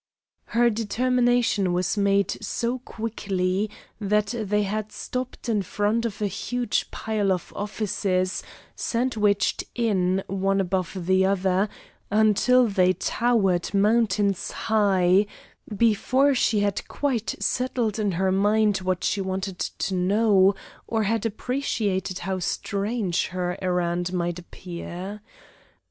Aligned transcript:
Her 0.57 0.71
determination 0.71 1.73
was 1.73 1.95
made 1.95 2.31
so 2.43 2.79
quickly 2.79 3.69
that 3.99 4.33
they 4.35 4.63
had 4.63 4.91
stopped 4.91 5.47
in 5.47 5.61
front 5.61 6.05
of 6.07 6.23
a 6.23 6.25
huge 6.25 6.89
pile 6.89 7.31
of 7.31 7.53
offices, 7.55 8.41
sandwiched 8.75 9.63
in, 9.75 10.23
one 10.25 10.59
above 10.59 11.05
the 11.05 11.23
other, 11.27 11.69
until 12.09 12.65
they 12.65 12.93
towered 12.93 13.75
mountains 13.75 14.49
high, 14.49 15.27
before 15.77 16.33
she 16.33 16.61
had 16.61 16.87
quite 16.87 17.35
settled 17.39 17.99
in 17.99 18.13
her 18.13 18.31
mind 18.31 18.77
what 18.77 19.03
she 19.03 19.21
wanted 19.21 19.59
to 19.59 19.93
know, 19.93 20.55
or 20.87 21.03
had 21.03 21.27
appreciated 21.27 22.17
how 22.25 22.39
strange 22.39 23.27
her 23.27 23.55
errand 23.61 24.11
might 24.11 24.39
appear. 24.39 25.21